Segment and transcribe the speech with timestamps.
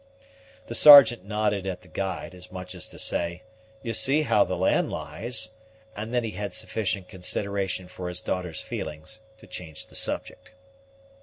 [0.65, 3.43] The Sergeant nodded at the guide, as much as to say,
[3.83, 5.53] You see how the land lies;
[5.95, 10.53] and then he had sufficient consideration for his daughter's feelings to change the subject.